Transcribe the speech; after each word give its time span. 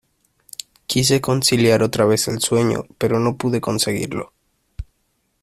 quise 0.87 1.19
conciliar 1.21 1.83
otra 1.83 2.05
vez 2.05 2.27
el 2.27 2.39
sueño, 2.39 2.85
pero 2.97 3.19
no 3.19 3.37
pude 3.37 3.61
conseguirlo. 3.61 4.33